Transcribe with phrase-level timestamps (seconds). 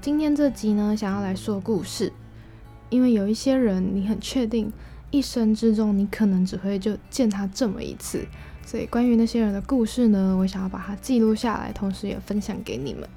[0.00, 2.12] 今天这集呢，想要来说故事，
[2.88, 4.72] 因为有一些人，你很确定
[5.10, 8.24] 一生之中你可能只会就见他这么一次，
[8.64, 13.08] 所以关于那些人的故事呢，我想要把它记录下来，同时也分享给你们。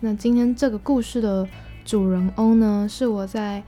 [0.00, 1.48] 那今天这个故事的
[1.84, 3.62] 主人翁呢，是我在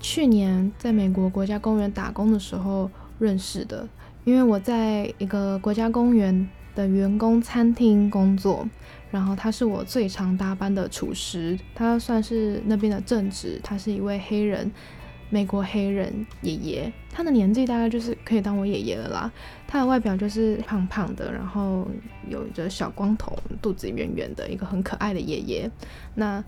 [0.00, 2.90] 去年在美国国家公园打工的时候
[3.20, 3.88] 认识的，
[4.24, 6.48] 因为我在一个国家公园
[6.80, 8.68] 的员工餐厅工作。
[9.10, 13.58] 然后他是我最常搭班的厨师，他算是那边的正职。
[13.60, 14.70] 他是一位黑人，
[15.30, 19.32] 美国黑人爷爷，他的年纪大概就是可以当我爷爷了啦。
[19.66, 21.88] 他的外表就是胖胖的，然后
[22.28, 25.68] 有着小光头，肚子圆圆的，一个很可爱的爷爷。
[26.14, 26.44] 那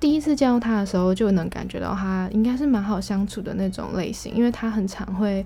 [0.00, 5.44] 第一次见到他的时候，就能感觉到他应该是蛮好相处的那种类型，因为他很常会。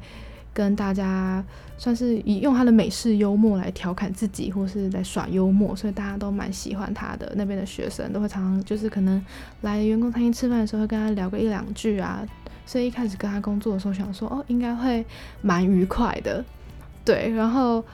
[0.52, 1.44] 跟大家
[1.76, 7.32] 算是以用他的美式幽默来调侃自己，或是在耍幽默，所以大家都蛮喜欢他的。
[7.36, 9.24] 那边的学生都会常常就是可能
[9.60, 12.26] 来员工餐厅吃饭的时候，会跟他聊个一两句啊。
[12.66, 15.04] 所以一开始跟他工作的时候，想说哦，应该会
[15.40, 16.44] 蛮愉快的。
[17.04, 17.84] 对，然后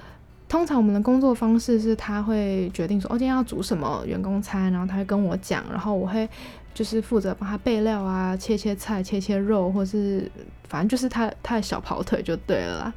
[0.49, 6.29] 通常我们的工作方式是他会决定说哦，今天要煮什么员工餐，然后他会跟我讲，然后我会。
[6.75, 10.29] 就是负责帮他备料啊，切切菜、切切肉，或是
[10.69, 12.93] 反正就是他他的小跑腿就对了啦。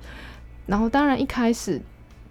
[0.65, 1.79] 然后当然一开始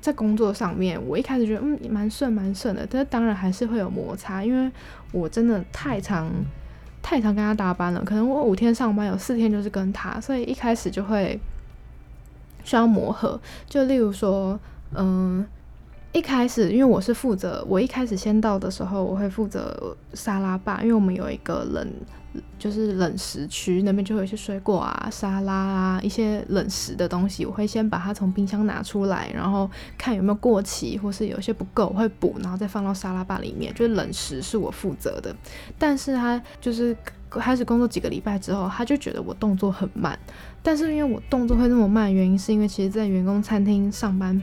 [0.00, 4.70] 在工作上面，我一开始觉得嗯蛮顺蛮顺的，但是当然还是会有摩擦，因为
[5.12, 6.28] 我真的太常
[7.00, 11.40] 太常跟他搭班了，可能我五天上班有四天就是跟他，所以一开始就会
[12.64, 13.40] 需要磨合。
[13.68, 14.58] 就例如说，
[14.94, 15.46] 嗯。
[16.12, 21.86] 一开始，因为我是负责，我一开始先到的时候，我会负责沙拉吧，因为我们有一个冷，
[22.58, 33.74] 就是冷食区，那边就有一些水果啊、沙拉啊、一些冷食的东西，我会先把它从冰箱拿出来，然后看有没有过期，或是有些不够，我会补，然后再放到沙拉吧里面。
[33.74, 35.36] 就是冷食是我负责的，
[35.78, 36.96] 但是他就是
[37.28, 40.18] 开始工作几个礼拜之后，他就觉得我动作很慢，
[40.62, 44.40] 但是因为我动作会那么慢，原因是因为其实在员工餐厅上班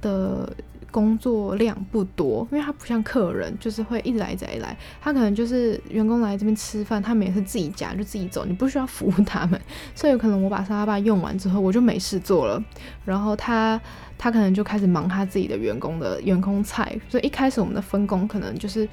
[0.00, 0.52] 的。
[0.94, 4.76] 工作量不多，因为他不像客人，就是会一直来一直来。
[5.00, 9.60] 他可能就是员工来这边吃饭，他们也是自己夹就自己走，你不需要服务他们。
[9.92, 12.62] 所以有可能我把沙拉吧用完之后，我就没事做了。
[13.04, 13.80] 然后他
[14.16, 16.96] 他可能就开始忙他自己的员工的员工菜。
[17.08, 18.88] 所以一开始我们的分工可能就是。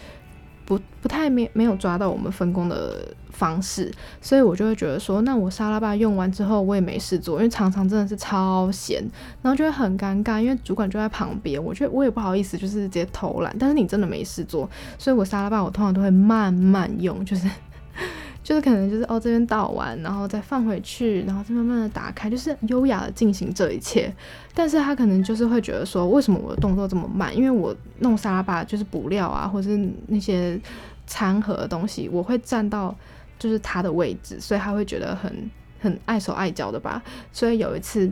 [0.71, 9.03] 不不太没没有抓到我们分工的方式，所以我就会觉得说，那我沙拉吧用完之后，我也没事做，因为常常真的是超闲，
[9.41, 17.49] 然后就会很尴尬，因为主管就在旁边，我觉得我也不好意思，就是直接偷懒，但是你真的没事做，所以我沙拉吧我通常都会慢慢用，就是。
[18.44, 24.12] 就是可能就是哦，这边倒完，然后再放回去，然后再慢慢的打开，就是优雅的进行这一切。
[24.53, 27.35] 但是他可能就是会觉得说，为什么我的动作这么慢？
[27.35, 30.59] 因为我弄沙拉吧就是补料啊，或者是那些
[31.06, 32.96] 餐盒的东西，我会站到
[33.38, 35.50] 就是他的位置，所以他会觉得很
[35.80, 37.01] 很碍手碍脚的吧。
[37.31, 38.12] 所以有一次，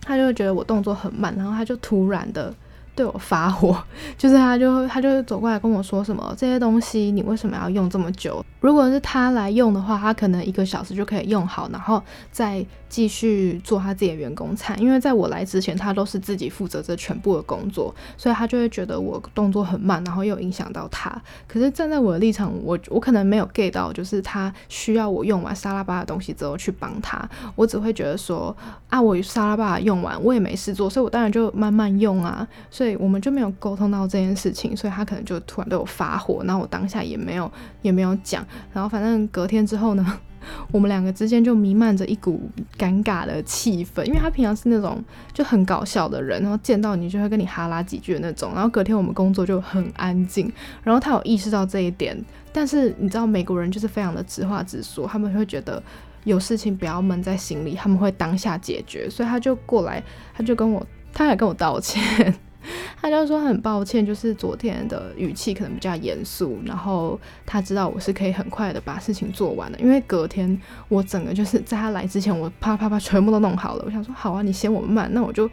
[0.00, 2.54] 他就会觉得我动作很慢，然后他就突然的。
[3.00, 3.82] 对我发火，
[4.18, 8.44] 就是他就他就走过来跟我说什么这些东西你为什么要用这么久？
[8.60, 14.78] 如果是他来用的话，他可能一个小时就可以用好，然后再继续做他自己的员工餐。
[14.78, 21.10] 因为在我来之前，他都是自己负责这全部的工作，所以他就会觉得我动作很慢，然后又影响到他。
[21.48, 28.54] 可是站在我的立场，我我可能没有 get 到，就是他需要我用完沙拉巴的东西之后去帮他，我只会觉得说
[28.90, 32.89] 啊，我沙拉巴用完我也没事做，所以我当然就慢慢用啊，所以。
[32.96, 37.50] 我们就没有沟通到这件事情，所以他可能就突然对我发火，然后我当下也没有
[37.82, 40.20] 也没有讲，然后反正隔天之后呢，
[40.72, 42.40] 我们两个之间就弥漫着一股
[42.78, 45.02] 尴尬的气氛，因为他平常是那种
[45.32, 50.50] 就很搞笑的人，然后见到你就会跟你哈拉几句的那种，然后隔天我们工作就很安静，
[50.82, 52.16] 然后他有意识到这一点，
[52.52, 55.82] 但是你知道美国人就是非常的直话直说，他们会觉得
[56.24, 60.02] 有事情不要闷在心里，他们会当下解决，所以他就过来，
[60.34, 62.34] 他就跟我，他还跟我道歉。
[63.00, 73.82] 他就说很抱歉，就是昨天的语气可能比较严肃，然后他知道我是可以很快的把事情做完的，因为隔天我整个就是在他来之前，我啪啪啪全部都弄好了。
[73.86, 75.48] 我想说好啊，你嫌我慢，那我就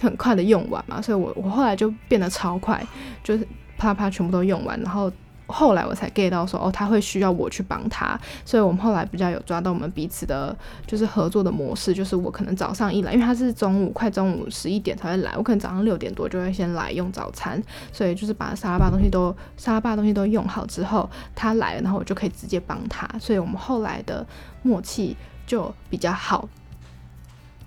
[0.00, 2.84] 很快的用完嘛，所以我我后来就变得超快，
[3.22, 3.46] 就是
[3.76, 5.10] 啪啪全部都用完，然后。
[5.50, 10.54] 后来我才 get 到说，哦，他会需要我去帮他，所以我们后来比较有抓到我们彼此的，
[10.86, 17.60] 就是合作的模式，就是我可能早上一来，因为他是中午快中午十一点才会来，我可能早上六点多就会先来用早餐，
[17.92, 24.26] 所以就是把沙拉吧东西都沙拉吧东西都用好之后，他来了，然后我就可以直接帮他，所以我们后来的
[24.62, 25.16] 默契
[25.46, 26.46] 就比较好。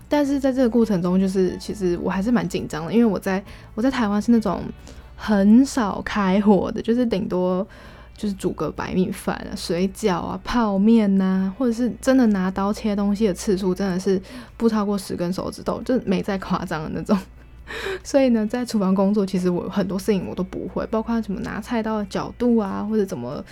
[0.08, 3.44] 但是在这个过程中，就是其实我还是蛮紧张的，因为我在
[3.74, 4.62] 我在台湾是那种。
[5.24, 7.66] 很少开火的，就是顶多
[8.18, 14.20] 就是煮个白米饭啊、水饺啊、泡面呐，或者是真的拿刀切东西的次数真的是
[14.58, 17.16] 不超过十根手指头，就没再夸张的那种。
[18.04, 23.44] 所以呢，在厨房工作，其实我很多事情我都不会，包括什么拿菜刀的角度啊，或者怎么。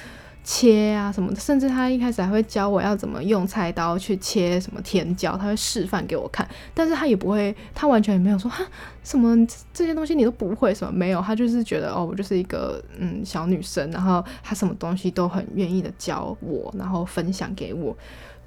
[0.52, 6.48] 切啊什么，甚至他一开始还会教我要怎么用菜刀去切什么甜椒，他会示范给我看。
[6.74, 8.66] 但是他也不会，他完全也没有说哈
[9.04, 9.38] 什么
[9.72, 17.96] 这些东西你都不会什么没有，他就是觉得哦我就是一个嗯小女生，然后他什么东西都很愿意的教我，然后分享给我，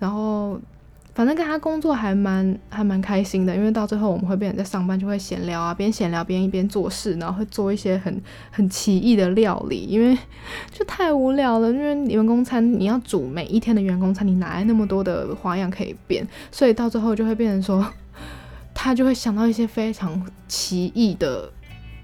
[0.01, 0.61] 然后。
[1.15, 10.17] 反正跟他工作还蛮还蛮开心的，因为到最后我们会变成在上班就会闲聊啊，边闲聊边一边做事，然后会做一些很很奇异的料理，因为
[10.71, 11.71] 就太无聊了。
[11.71, 16.27] 因为员工餐你要煮每一天的员工餐，你哪来那么多的花样可以变？
[16.51, 17.87] 所以到最后就会变成说，
[18.73, 21.53] 他就会想到一些非常奇异的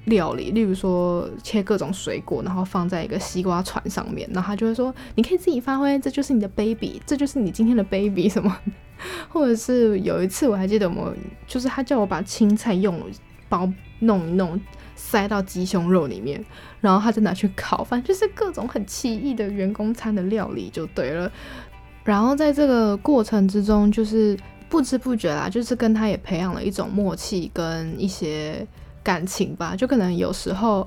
[0.08, 8.58] 料理，例如说切各种水果，然后放在一个西瓜船上面，然后他就会说，你可以自己发挥，这就是你的 baby，这就是你今天的 baby 什么。
[9.28, 11.16] 或者是有一次我还记得，我们
[11.46, 13.00] 就是他叫我把青菜用
[13.48, 13.70] 包
[14.00, 14.60] 弄一弄，
[14.96, 16.44] 塞到鸡胸肉里面，
[16.80, 21.30] 然后他再拿去烤，反正就是各种很奇异的员工餐的料理就对了。
[22.02, 24.36] 然后在这个过程之中，就是
[24.68, 28.66] 不知不觉啦，就是跟他也培养了一种默契跟一些
[29.08, 30.86] 感情吧，就可能有时候。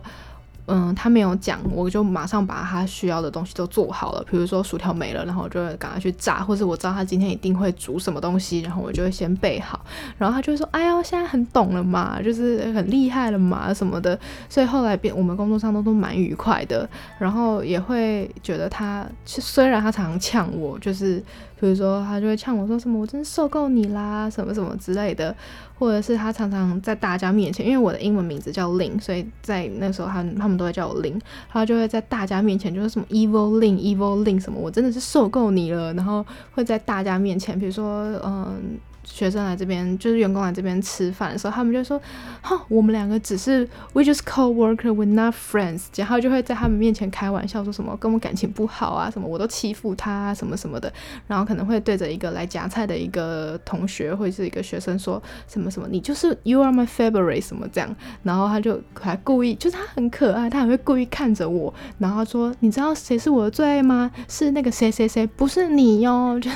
[0.68, 4.24] 嗯，他没有讲，我就马上把他需要的东西都做好了。
[4.30, 9.84] 比如说薯条没了，然后我就赶快去炸，或者我知道他今天一定会煮什么东西，然后我就会先备好。
[10.18, 16.88] 然后他就会说：“哎呀，现在很懂了嘛，就是很厉害了嘛，什么的。”所以后来变，我们工作上都都蛮愉快的。
[17.18, 21.22] 然后也会觉得他，虽然他常常呛我，就是
[21.62, 25.34] 比如说他就会呛我说什么“我真受够你啦”什么什么之类的。
[25.78, 31.20] 或者是他常常在大家面前，因为我的英文名字叫 Lin，所以在那时候他他们都会叫我 Lin，
[31.50, 36.24] 他就会在大家面前就是什么 Evil Lin，Evil Lin 什么，我真的是受够你了，然后
[36.54, 38.80] 会在大家面前，比如说嗯。
[39.04, 42.00] 学生来这边，就是员工来这边吃饭的时候，他们就说
[42.42, 50.94] ：“哈，我们两个只是 we just co-worker, we're not friends。”然后就会在他们面前开玩笑，说什么跟我感情不好啊，什么我都欺负他什么什么的。
[51.28, 57.94] 然后可能会对着一个来夹菜的一个同学或者是一个学生说什么什么，你就是 you are my favorite 什么这样。
[58.24, 64.10] 然后他就还故意，就是他很可爱，他还会故意看着我，然后说：“你知道谁是我的最爱吗？
[64.30, 66.50] 是那个谁谁谁，不是你哟。” 就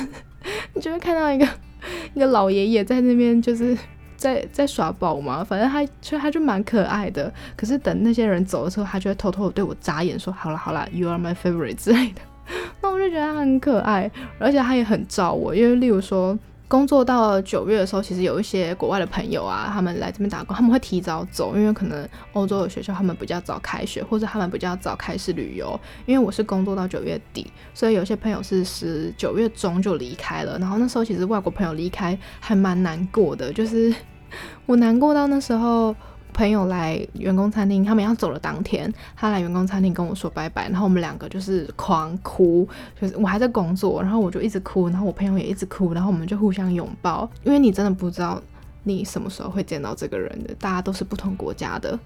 [0.72, 1.46] 你就会看到一个。
[2.14, 3.76] 一个老爷爷在那边就是
[4.16, 7.32] 在在耍宝嘛，反正他就他就蛮可爱的。
[7.56, 12.20] 可是等那些人走的时候，他就会偷偷的对我眨眼，说：“好了好了，You are my favorite” 之类的。
[12.82, 16.38] 那我就觉得他很可爱，而且他也很照我，因为例如说。
[16.68, 25.78] 工作到九月的时候，其实有一些国外的朋友啊，他们来这边打工，他们会提早走，因为可能欧洲的学校他们比较早开学，或者他们比较早开始旅游。
[26.06, 30.58] 因为我是工作到九月底，所以有些朋友是十九月中就离开了。
[30.58, 33.94] 然后那时候其实外国朋友离开还蛮难过的，就是
[34.66, 35.94] 我难过到那时候。
[36.36, 42.68] 朋友来员工餐厅，他们要走的当天，他来员工餐厅跟我说拜拜，然后我们两个就是狂哭，
[43.00, 48.38] 就是我还在工作，然后我就一直哭，然后我朋友也一直哭，然后我们就互相拥抱，因为你真的不知道
[48.82, 51.98] 你什么时候会见到这个人的，大家都是不同国家的。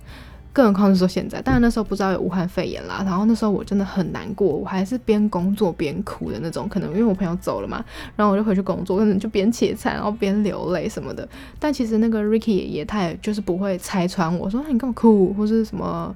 [0.52, 7.85] 更何况是说现在，当然那时候不知道有武汉肺炎啦，然后那时候我真的很难过，我还是边工作边哭的那种，可能因为我朋友走了嘛，
[8.16, 11.28] 然后我就回去工作，可能就边切菜然后边流泪什么的。
[11.59, 16.14] 但其实那个 Ricky 爷爷他也就是不会拆穿我说你干嘛哭或是什么，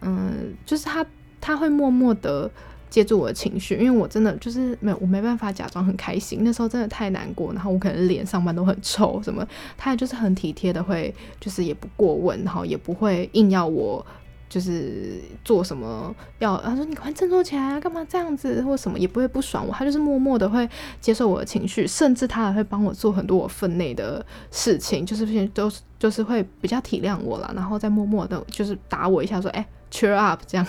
[0.00, 1.04] 嗯，就是他
[1.40, 2.50] 他会默默的。
[2.88, 6.40] 接住我的情绪，因为我真的就是没有，我没办法假装很开心。
[6.42, 14.04] 那时候真的太难过，然后我可能脸上班都很臭，什么，他就是很体贴的，会就是也不过问，然后也不会硬要我
[14.48, 20.68] 就是做什么，要他说你快振作起来啊，干嘛这样子或什么，也不会不爽我，他就是默默的会
[21.00, 30.66] 接受我的情绪，甚至他还会帮我做很多我分内的事情，就是都就是会比较体谅我了，然后再默默的就是打我一下说，哎，cheer up 这样。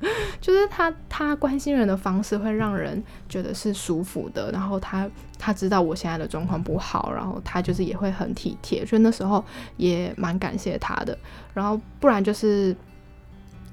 [0.40, 4.50] 就是他，他关心人的方式会让人觉得是舒服的。
[4.50, 8.84] 然后他，他知道我现在的状况不好，然后他就是也会很体贴。
[8.86, 9.44] 所以那时候
[9.76, 11.16] 也蛮感谢他的。
[11.52, 12.74] 然后不然就是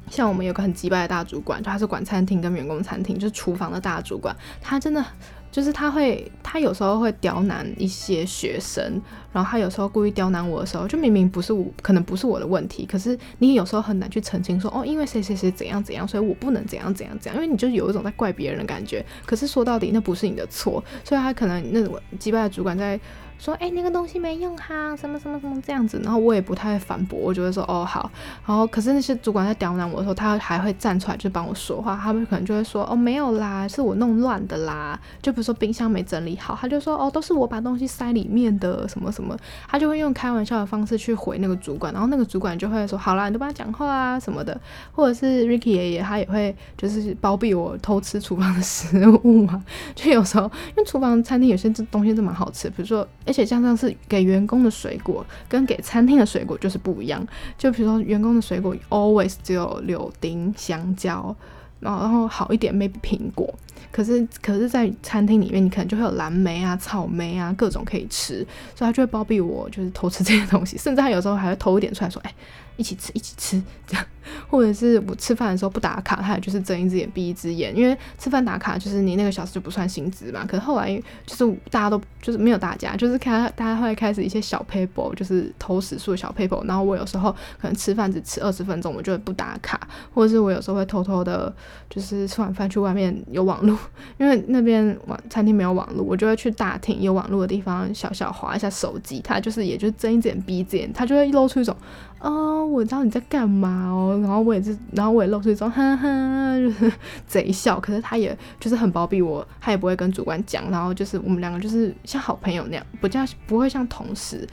[0.10, 5.04] 像我们有个很击败的大主管，就他是管餐厅跟员工餐厅，就是厨房的大主管，他真的。
[5.52, 9.02] 就是他会，他有时候会刁难一些学生，
[9.32, 19.04] 然后他有时候故意刁难我的时候，就明明不是我，可能不是我的问题，可是你有时候很难去澄清说，哦，因为谁谁谁怎样怎样，所以我不能怎样怎样怎样，因为你就有一种在怪别人的感觉。
[19.26, 23.00] 可是说到底那不是你的错，所以他可能那种击败的主管在
[23.40, 28.10] 说，哎，那个东西没用哈，什么什么什么这样子，然后我也不太反驳，我就会说，哦好，
[28.48, 44.60] 然后可是那些主管在刁难我的时候，他还会站出来就帮我说话，他们可能就会说，哦没有啦，是我弄乱的啦，就比如说冰箱没整理好，他就说，哦都是我把东西塞里面的，什么什么，他就会用开玩笑的方式去回那个主管，然后那个主管就会说，好啦，你都帮他讲话啊什么的，
[44.92, 49.64] 或者是 Ricky 爷爷他也会就是包庇我偷吃厨房的食物嘛，
[49.94, 57.24] 就有时候因为厨房餐厅有些东西都蛮好吃，比如说，而且像上是给员工的水果跟给餐厅的水果就是不一样，
[57.60, 61.36] 就比如说员工的水果 always 只有柳丁、香蕉。
[61.80, 63.54] 然后，好一点，maybe 苹果。
[63.92, 70.78] 可是，可是在餐厅里面，你可能就会有蓝莓啊、草莓啊，各种可以吃，所以他就会包庇我，就是偷吃这些东西。
[70.78, 72.34] 甚至他有时候还会偷一点出来说：“哎，
[72.78, 73.62] 一起吃，一起吃。
[73.88, 74.06] ”这样，
[74.50, 80.46] 或者是我吃饭的时候不打卡，他也就是睁一只眼闭一只眼，因为吃饭打卡就是你那个小时就不算薪资嘛。
[80.46, 86.66] 可是后来就是大家都就是没有打架，就是看大家会开始一些小 paper，就是偷食数小 paper。
[86.68, 89.80] 然后我有时候可能吃饭只吃二十分钟，我就会不打卡，
[90.14, 91.54] 或者是我有时候会偷偷的。
[91.90, 93.76] 就是吃完饭去外面有网络，
[94.20, 99.22] 因为那边网餐厅没有网络，我就会去大厅有网络的地方小小划一下手机。
[99.22, 101.76] 他就是也就睁一只眼闭一只眼，他就会露出一种，
[102.20, 104.20] 哦，我知道你在干嘛哦。
[104.22, 106.92] 然后我也是，然后我也露出一种哈哈，就是
[107.28, 107.80] 贼笑。
[107.80, 110.70] 可是他也就是很包庇我，他也不会跟主管讲。
[110.72, 114.48] 然后就是我们两个就是像好朋友那样，不叫不会像同事。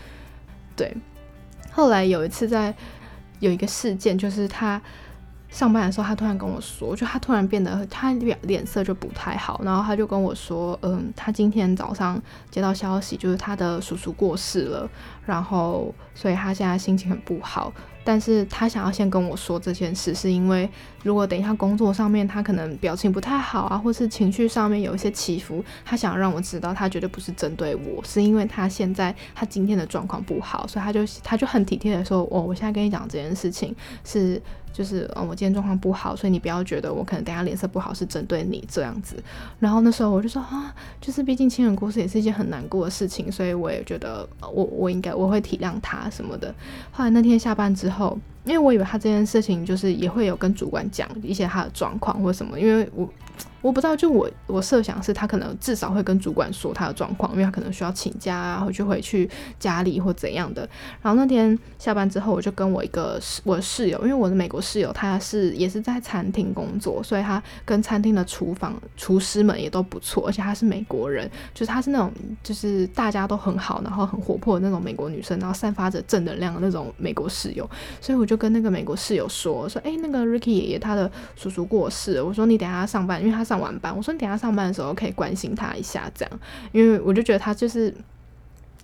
[0.76, 0.94] 对，
[1.70, 2.74] 后来有一次在
[3.40, 4.80] 有一个事件，就是他。
[5.54, 12.20] 上班的时候，他突然跟我说，就他突然变得他脸脸色就不太好，然后他就跟我说，嗯，他今天早上
[12.50, 14.90] 接到消息，就是他的叔叔过世了，
[15.24, 20.68] 然后所以他现在心情很不好，但是他想要先跟我说这件事，是因为
[21.04, 34.42] 如果等一下工作上面他可能表情不太好啊，或是情绪上面有一些起伏，他想让我知道，他绝对不是针对我，是因为他现在他今天的状况不好，所以他就他就很体贴的说，哦，我现在跟你讲这件事情是。
[34.74, 39.14] 就是，嗯，我今天状况不好，所以你不要觉得我可能等下脸色不好是针对你这样子。
[39.60, 46.52] 然后那时候我就说啊，就是毕竟亲人过世也是一件很难过的事情，所以我也觉得我我应该我会体谅他什么的。
[46.90, 53.08] 后来那天下班之后，因为我以为他这件事情就是也会有跟主管讲一些他的状况或什么，因为我。
[53.64, 59.26] 我不知道，就我我设想是他可能至少会跟主管说他的状况，因为他可能需要请假啊，或就回去
[59.58, 60.68] 家里或怎样的。
[61.00, 77.66] 然后那天下班之后，我就跟我一个室我的室友，因为我的美国室友他是也是在餐厅工作，所以他跟餐厅的厨房厨师们也都不错，而且他是美国人，就是他是那种就是大家都很好，然后很活泼的那种美国女生，然后散发着正能量的那种美国室友。
[77.98, 83.53] 所以我就跟那个美国室友说说，哎，那个 Ricky 爷爷他的叔叔过世，我说你等下上班，因为他上。
[83.54, 86.40] 上完班，我说你等下上班的时候可以关心他一下，这样，
[86.72, 87.94] 因为我就觉得他就是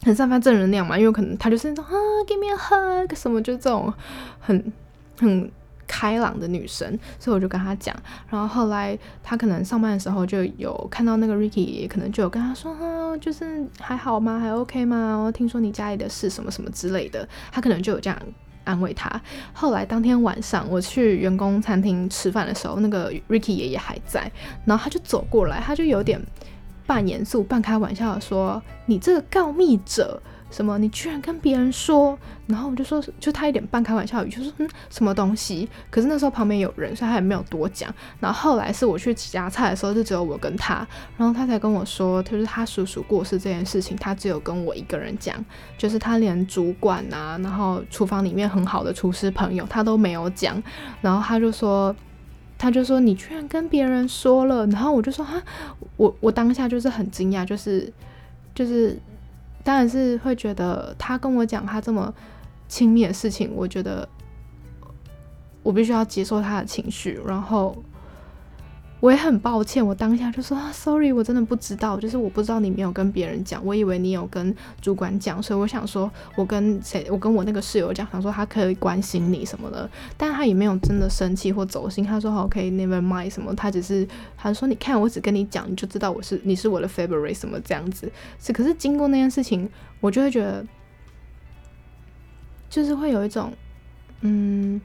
[0.05, 1.91] 很散发正能量嘛，因为可能他就是那种啊
[2.25, 3.93] ，give me a hug 什么，就这种
[4.39, 4.73] 很
[5.19, 5.51] 很
[5.89, 7.93] 开朗的女生，所以我就跟他讲。
[8.29, 14.39] 然后后来他可能上班的时候就有看到那个 Ricky，可能就有跟他说啊，就是还好吗？
[14.39, 15.33] 还 OK 吗？
[15.35, 18.17] 听说你家里的事什么什么之类的，他可能就有这样。
[18.65, 19.09] 安慰他。
[19.53, 24.31] 后来当天晚上我去员工餐厅吃饭的时候，那个 Ricky 爷爷还在，
[24.65, 26.21] 然后他就走过来，他就有点
[26.87, 30.77] 半严肃半开玩笑的说：“你这个告密者。”什么？
[30.79, 32.19] 你居然跟别人说？
[32.47, 35.69] 然后我就说，就他一点半开玩笑语，就说嗯，什么东西？
[35.89, 37.95] 可是那时候旁边有人，所以他也没有多讲。
[38.19, 45.37] 然后后来是我去夹菜的时候，就只有我跟他，然后他才跟我说，就是他叔叔过世这件事情，他只有跟我一个人讲，
[45.79, 50.61] 就是他连主管啊，然后厨房里面很好的厨师朋友，他都没有讲。
[51.01, 51.95] 然后他就说，
[52.59, 54.67] 他就说你居然跟别人说了。
[54.67, 55.41] 然后我就说哈，
[55.97, 57.93] 我我当下就是很惊讶，就是
[58.53, 58.99] 就是。
[59.63, 62.13] 当然是会觉得他跟我讲他这么
[62.69, 64.09] 亲密的事情，我觉得
[65.63, 67.77] 我必须要接受他的情绪，然后
[69.01, 89.69] 我也很抱歉，我当下就说啊，sorry，我真的不知道，就是我不知道你没有跟别人讲，我以为你有跟主管讲，所以我想说我跟谁，我跟我那个室友讲，想说他可以关心你什么的，但他也没有真的生气或走心，他说好可以 never mind 什么，他只是他说你看我只跟你讲，你就知道我是你是我的 favorite 什么这样子，是可是经过那件事情，
[90.01, 90.67] 我就会觉得。
[92.69, 93.53] 就是会有一种，
[94.21, 94.81] 嗯，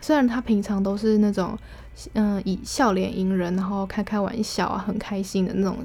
[0.00, 1.54] 虽然他平常都是那种，
[2.14, 5.78] 嗯，以笑脸迎人，然后开开玩笑啊，很开心的那种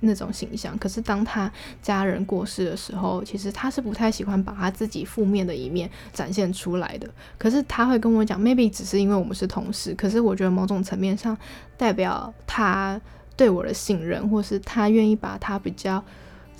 [0.00, 1.50] 那种形象，可是当他
[1.82, 7.08] 家人过世的时候，其实他是不太喜欢把他自己负面的一面展现出来的。
[7.38, 11.36] 可是他会跟我讲，maybe 只是因为我们是同事，可是我觉得某种层面上
[11.76, 13.00] 代表他
[13.36, 16.02] 对我的信任，或是他愿意把他比较。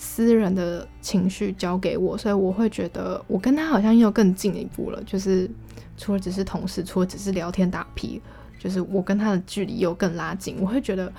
[0.02, 5.46] 私人的情绪交给我，所以我会觉得我跟他好像又更进一步了，就是
[5.98, 8.18] 除了只是同事，除了只是聊天打屁，
[8.60, 10.56] 就是我跟他的距离又更拉近。
[10.60, 11.10] 我会觉得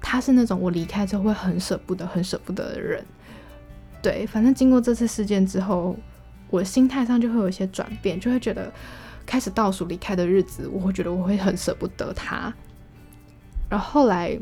[0.00, 3.02] 他是那种我离开之后会很舍不得、很舍不得的人。
[4.02, 5.96] 对，反正经过这次事件之后，
[6.50, 8.70] 我心态上就会有一些转变，就会觉得
[9.24, 12.52] 开始倒数离开的日子，我会觉得我会很舍不得他。
[13.70, 14.38] 然后后来，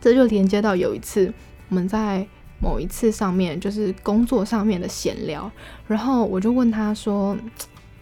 [0.00, 1.34] 这就连接到有一次
[1.68, 2.26] 我们在。
[2.64, 5.50] 某一次上面就是工作上面的闲聊，
[5.88, 7.36] 然后我就问他说：“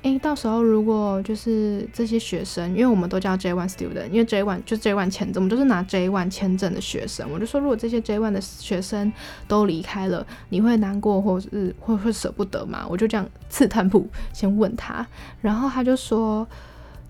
[0.02, 7.28] 诶，到时候如果就是这些学生，因为我们都叫 J one student，因为 J one 就 J one 签证，我们都是拿 J one 签证的学生。
[7.30, 9.12] 我就说，如果这些 J one 的学生
[9.46, 12.86] 都离开了，你会难过或是会会舍不得吗？
[12.88, 15.06] 我就这样刺探铺先问他，
[15.42, 16.48] 然后他就说。”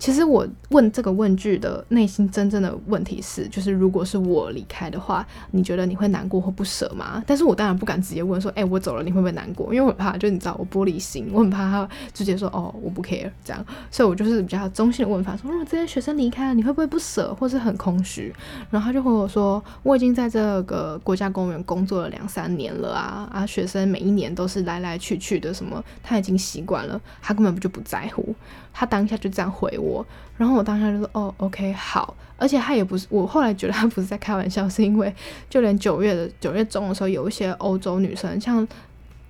[0.00, 7.22] 其实我问这个问句的内心真正的问题是，就是如果是我离开的话，你觉得你会难过或不舍吗？
[7.26, 9.74] 但是我当然不敢直接问说，哎，我走了你会不会难过？
[9.74, 18.34] 因为我怕，就你知道我玻璃心，我很怕他直接说，哦，我不 care 这样，所以我就是比较中性的问法，说如果这些学生离开了，你会不会不舍或是很空虚？
[18.70, 28.34] 然后他就和我说，我已经在这个国家公园工作了两三年了啊啊，学生每一年都是来来去去的，什么他已经习惯了，他根本不就不在乎。
[28.72, 30.06] 他当下就这样回我，我
[30.36, 35.14] 然后我当下就说：“哦，OK，好。”而且他也不是，我后来觉得他不是在开玩笑，是因为
[35.50, 38.66] 就连九月的九月中的时候，有一些欧洲女生，像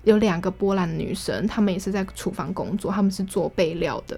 [0.03, 4.17] 有两个波兰女生，她们也是在厨房工作，她们是做备料的。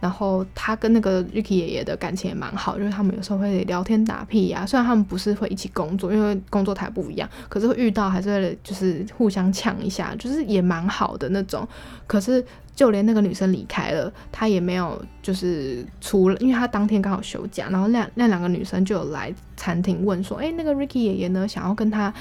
[0.00, 4.66] 然后他跟那个 Ricky 爷爷的感情也蛮好，就是他们有时候会聊天打屁呀。
[4.66, 11.68] 虽然他们不是会一起工作，因为工作台不一样，可是会遇到还是会就是互相呛一下，就是也蛮好的那种。
[12.06, 22.12] 可是就连那个女生离开了，他也没有就是除了，因为他当天刚好休假，然后那那两个女生就有来餐厅问说，哎，那个 Ricky 爷爷呢，想要跟他。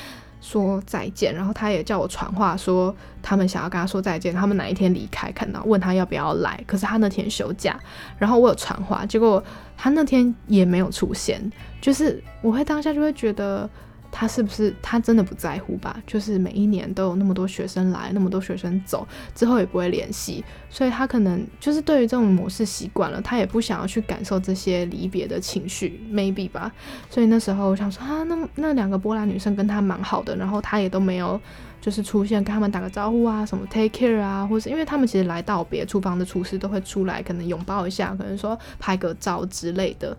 [0.41, 7.79] 说再见，然后他也叫我传话说他们想要跟他说再见，他们哪一天离开，看到问他要不要来，可是他那天休假，
[8.17, 9.43] 然后我有传话，结果
[9.77, 11.41] 他那天也没有出现，
[11.81, 13.69] 就是我会当下就会觉得。
[14.11, 15.95] 他是不是他真的不在乎吧？
[16.05, 26.71] 就是每一年都有那么多学生来，那么多学生走，之后也不会联系，所以他可能就是对于这种模式习惯了，他也不想要去感受这些离别的情绪，maybe 吧。
[27.09, 31.39] 所以那时候我想说啊，那那两个波兰女生跟他蛮好的，然后他也都没有
[31.79, 40.17] 就是出现跟他们打个招呼啊，什么 take care 啊，或是因为他们其实来道别，厨房的厨师都会出来，可能拥抱一下，可能说拍个照之类的，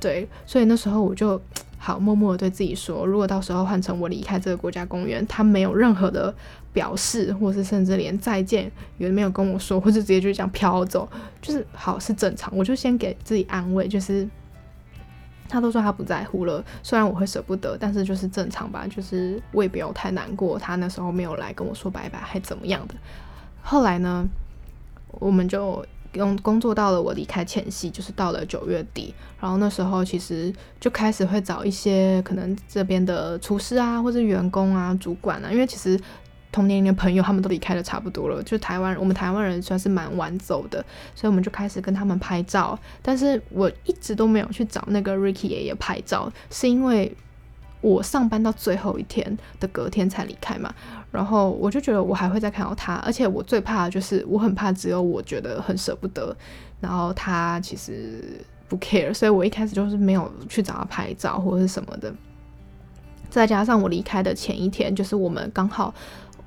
[0.00, 1.40] 对，所以那时候我就。
[1.78, 6.34] 好，默默的对自己说，如果到时候换成我离开这个国家公园，他没有任何的
[6.72, 11.08] 表示，或是甚至连再见也没有跟我说，或者直接就这样飘走，
[11.40, 12.50] 就是好是正常。
[12.56, 14.28] 我就先给自己安慰，就是
[15.48, 20.58] 他都说他不在乎了，虽然我会舍不得，但是就是正常吧，就是我也不要太难过。
[20.58, 22.94] 他那时候没有来跟我说拜拜，还怎么样的？
[23.62, 24.26] 后来呢，
[25.10, 25.84] 我们就。
[26.16, 36.00] 工工作到了我离开前夕，就是到了九月底，然后那时候其实就开始会找一些可能这边的厨师啊，或者员工啊、主管啊，因为其实
[36.50, 47.14] 同年龄的朋友他们都离开的差不多了，就台湾我们台湾人算是蛮晚走的，所以我们就开始跟他们拍照，但是我一直都没有去找那个 Ricky 爷爷拍照，是因为。
[47.86, 50.74] 我上班到最后一天的隔天才离开嘛，
[51.12, 56.36] 然后我就觉得我还会再看到他，而且我最怕的就是我很怕只有我觉得很舍不得，
[56.80, 62.12] 然后他其实不 care，所以我一开始就是没有去找他拍照或者是什么的。
[63.30, 65.94] 再加上我离开的前一天，就是我们刚好。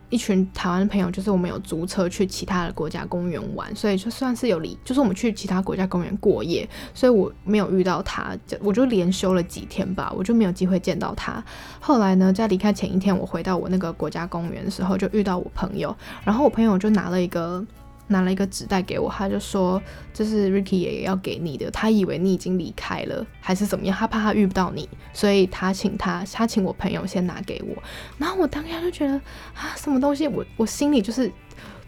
[0.10, 11.44] 一群台湾的朋友，就是我们有租车去其他的国家公园玩，所以就算是有离，就是我们去其他国家公园过夜，所以我没有遇到他，我就连休了几天吧，我就没有机会见到他。
[11.80, 17.66] 后来呢，在离开前一天，我回到我那个国家公园的时候，就遇到我朋友，然后我朋友就拿了一个。
[18.10, 19.82] 拿了一个纸袋给我，他就说
[20.14, 27.82] 这是 Ricky 爷爷要给你的，他以为你已经离开了还是怎么样，他怕他遇不到你，所以他请他，他请我朋友先拿给我。
[28.18, 29.14] 然后我当下就觉得
[29.54, 30.28] 啊，什么东西？
[30.28, 31.30] 我我心里就是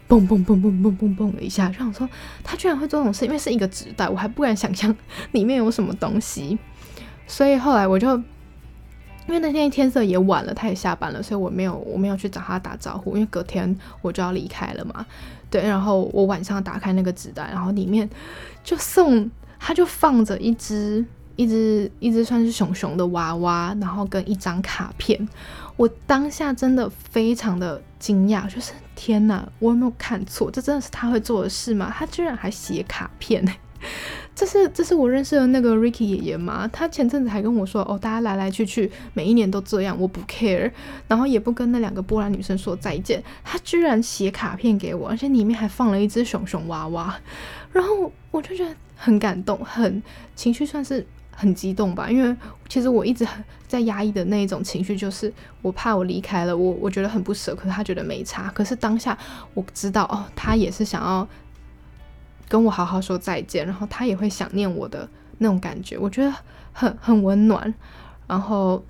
[0.08, 2.08] 嘣嘣嘣嘣嘣嘣嘣的一下，就想说
[2.42, 4.96] 他居然会做这种事，因为是一个纸袋，我还不敢想象
[5.32, 6.58] 里面有什么东西。
[7.26, 8.22] 所以后来我就。
[9.26, 15.06] 因为那天天色也晚了，他也下班了，所以我没有我没有去找他打招呼，因为隔天我就要离开了嘛。
[15.48, 18.08] 对，然后我晚上打开那个纸袋，然后里面
[18.64, 21.04] 就送他就放着一只
[21.36, 25.28] 一只一只算是熊熊的娃娃，然后跟一张卡片。
[25.76, 30.50] 我当下真的非常的惊讶，就是天哪，我有没有看错？
[30.50, 31.92] 这真的是他会做的事吗？
[31.96, 33.42] 他居然还写卡片
[34.34, 36.68] 这是这是我认识的那个 Ricky 爷爷吗？
[36.72, 40.70] 他前阵子还跟我说，哦，大家来来去去，每一年都这样，我不 care，
[41.06, 43.22] 然后也不跟那两个波兰女生说再见。
[43.44, 47.14] 他居然写卡片给我，而且里面还放了一只熊熊娃娃，
[47.72, 50.02] 然后我就觉得很感动，很
[50.34, 52.08] 情绪算是很激动吧。
[52.10, 52.34] 因为
[52.68, 58.50] 其实我一直很在压抑的那一种情绪，就是我怕我离开了，我我觉得很不舍，可是他觉得没差。
[58.54, 59.16] 可是当下
[59.52, 61.28] 我知道，哦，他也是想要。
[62.52, 66.30] 跟我好好说再见，然后他也会想念我的那种感觉，我觉得
[66.74, 67.72] 很很温暖，
[68.26, 68.84] 然后。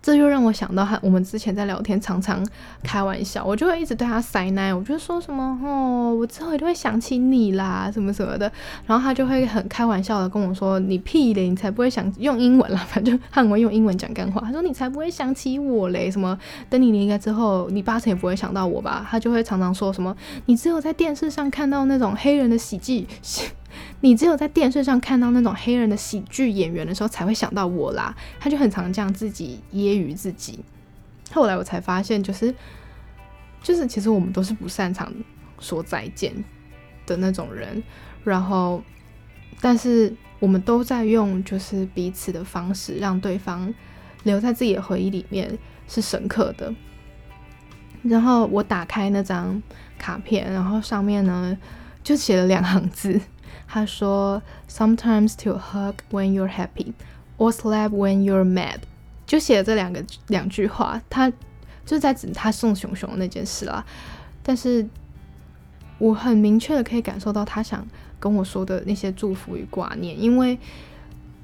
[0.00, 2.46] 这就让我想到他，我们之前在聊天常常
[2.82, 8.50] 开玩笑，我就会一直对他塞奶，我就说什么哦，我之后就会想起你啦，什么什么的，
[8.86, 16.38] 然后他就会很开玩笑的跟我说，你屁嘞，你才不会想用英文啦， 反正汉文用英文讲干话，他说你才不会想起我嘞，什么
[16.70, 23.06] 等你离开之后，你八成也不会想到我吧，他就会常常说什么，你只有在电视上看到那种黑人的喜剧。
[24.00, 28.14] 你只有在电视上看到那种黑人的喜剧演员的时候，才会想到我啦。
[28.38, 30.60] 他就很常这样自己揶揄自己。
[31.32, 32.54] 后来我才发现，就是
[33.62, 35.12] 就是其实我们都是不擅长
[35.58, 36.32] 说再见
[37.06, 37.82] 的那种人。
[38.24, 38.82] 然后，
[39.60, 43.72] 但是我们都在用就是彼此的方式，让对方
[44.22, 46.74] 留在自己的回忆里面是深刻的。
[48.02, 49.60] 然后我打开那张
[49.98, 51.56] 卡片，然后上面呢
[52.02, 53.20] 就写了两行字。
[53.66, 56.92] 他说：“Sometimes to hug when you're happy,
[57.36, 58.80] or slap when you're mad。”
[59.26, 63.84] 就写了这两个两句话，他就是在指他送熊熊那件事啦。
[64.42, 64.86] 但是
[65.98, 67.86] 我很明确的可以感受到他想
[68.18, 70.58] 跟我说的那些祝福与挂念，因为。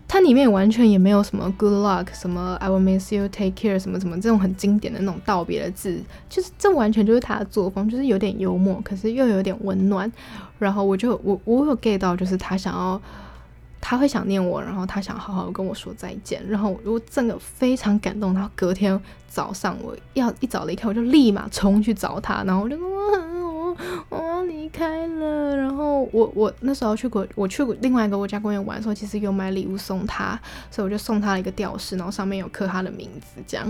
[0.06, 10.10] 它里面完全也没有什么 good luck，什么 I will miss you, take care，什么什么这种很经典的那种道别的字，就是这完全就是他的作风，就是有点幽默，可是又有点温暖。
[10.58, 13.00] 然后我就我我有 get 到，就是他想要
[13.80, 16.40] 他会想念我，然后他想好好跟我说再见。
[16.48, 18.32] 然后我真的非常感动。
[18.34, 22.76] 然后隔天早上我要一早离开，我就立马冲去找他，然后我就。
[24.08, 30.38] 我要离开了，然后我我那时候去过，我去另外一个国家公园玩的时候，其实有买礼物送他，
[30.70, 33.66] 所以我就送他了一个吊饰，然后上面有刻他的名字，这样，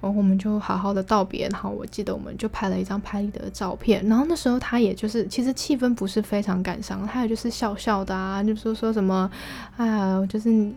[0.00, 9.30] 然后我们就好好的道别，然后我记得我们就拍了一张拍立得的照片，然后那时候他也就是其实气氛不是非常感伤，他也就是笑笑的啊，就说说什么，
[9.76, 10.70] 哎呀，就是。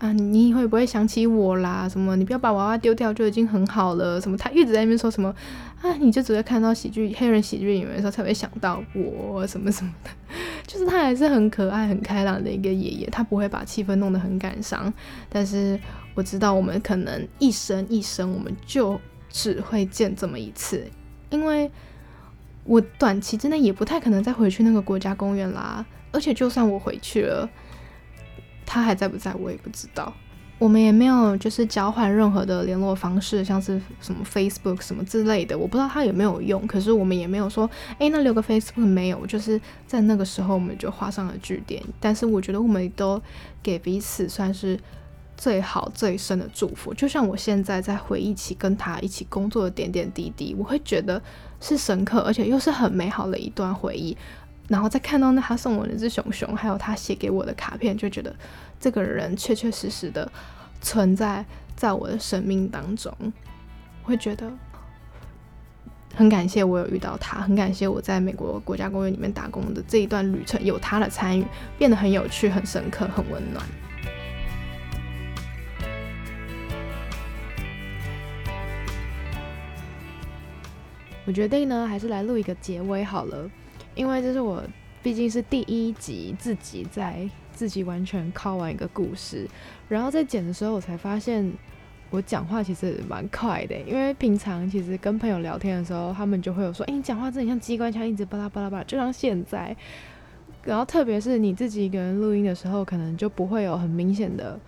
[0.00, 1.88] 啊，你会不会想起我啦？
[1.88, 4.20] 什么，你不要把娃娃丢掉就已经很好了。
[4.20, 5.34] 什么，他一直在那边说什么
[5.84, 5.94] 啊？
[6.00, 10.10] 你就只会看到喜剧黑人喜剧演员的时候才会想到我什么什么的。
[10.66, 14.92] 就是他还是很可爱、很开朗的一个爷爷，他不会把气氛弄得很感伤。
[15.28, 15.78] 但是
[16.14, 20.86] 我知道，我们可能一生一生，我们就只会见这么一次，
[21.28, 21.70] 因为
[22.64, 25.84] 我短期之内也不太可能再回去那个国家公园啦。
[26.10, 27.48] 而且，就算我回去了。
[28.66, 30.12] 他还在不在我也不知道，
[30.58, 36.64] 我们也没有就是交换任何的联络方式，像是什么 Facebook 什么之类的，我不知道他有没有用。
[36.66, 41.82] 可是我们也没有说，哎，那留个 Facebook 没有，就是在那个时候我们就画上了句点。
[42.00, 43.20] 但是我觉得我们都
[43.62, 44.78] 给彼此算是
[45.36, 46.94] 最好最深的祝福。
[46.94, 51.20] 就像我现在在回忆起跟他一起工作的点点滴滴，我会觉得
[51.60, 54.16] 是深刻，而且又是很美好的一段回忆。
[54.68, 58.34] 然后再看到那他送我那只熊熊，还有他写给我的卡片，就觉得
[58.80, 60.30] 这个人确确实实的
[60.80, 61.44] 存在
[61.76, 63.12] 在我的生命当中。
[64.02, 64.52] 会觉得
[66.14, 71.44] 很感谢我有遇到他，很感谢我在美国国家公园里面打工的这一段旅程有他的参与，
[71.78, 73.64] 变得很有趣、很深刻、很温暖。
[81.26, 83.50] 我决定呢，还是来录一个结尾好了。
[83.94, 84.62] 因为这是我
[85.02, 89.48] 毕竟是第一集自己在自己完全靠完一个故事，
[89.88, 91.48] 然后在剪的时候，我才发现
[92.10, 93.78] 我讲话其实蛮快的。
[93.80, 99.76] 因为平常其实跟朋友聊天的时候，他们就会有说：“哎，你讲话真的像机关枪，一直巴拉巴拉巴拉。”就像现在，
[100.64, 104.58] 然后特别是你自己一个人录音的时候，可能就不会有很明显的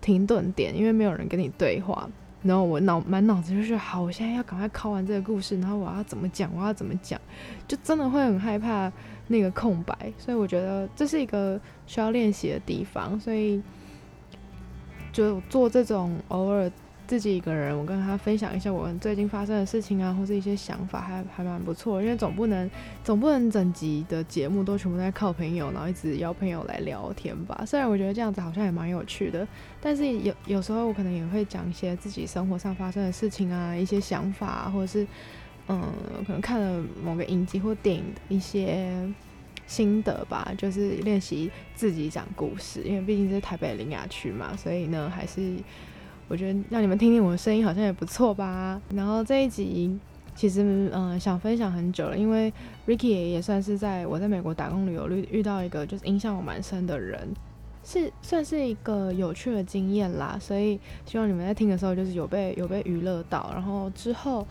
[0.00, 2.08] 停顿点，因为没有人跟你对话。
[2.42, 7.20] 然后我脑满脑子就是好，我现在要赶快考完这个故事，然后我要怎么讲，我要怎么讲，
[7.66, 8.92] 就真的会很害怕
[9.28, 13.62] 那个空白，所以我觉得这是一个需要练习的地方，所以
[15.12, 16.70] 就做这种偶尔。
[17.06, 22.02] 自己一个人，我跟他分享一下我最近发生的事情啊，或是一些想法，还还蛮不错。
[22.02, 22.68] 因为总不能
[23.04, 27.62] 总不能整集的节目都全部在靠朋友，然后一直邀朋友来聊天吧。
[27.66, 29.46] 虽然我觉得这样子好像也蛮有趣的，
[29.80, 35.06] 但是有有时候我可能也会讲一些自己生活上发生的事情啊，一些想法，或者是
[35.68, 35.82] 嗯，
[36.26, 38.90] 可能看了某个影集或电影的一些
[39.66, 45.54] 心得吧，就是练习自己讲故事，因为毕竟是台北林雅区嘛，所以呢，还是
[46.28, 48.80] 我觉得让你们听听我的声音好像也不错吧。
[48.94, 49.98] 然后这一集
[50.34, 52.52] 其实嗯想分享很久了，因为
[52.86, 57.28] Ricky 也算是在我在美国打工旅游遇遇到一个就是影响我蛮深的人，
[57.84, 64.46] 是算是一个有趣的经验啦，所以希望你们在听的时候就是有被有被娱乐到，然后之后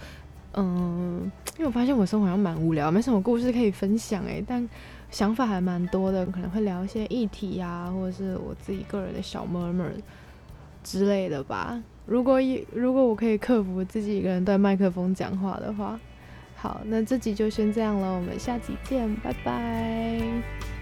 [0.54, 4.68] 嗯，因为我发现我生活好像蛮无聊，没什么故事可以分享诶，但。
[5.12, 9.92] 想法还蛮多的，可能会聊一些议题呀，或者是我自己个人的小 murmur
[10.86, 11.84] 之类的吧。
[12.06, 16.00] 如果一如果我可以克服自己一个人对麦克风讲话的话，
[16.56, 20.75] 好，那这集就先这样了，我们下集见，拜拜。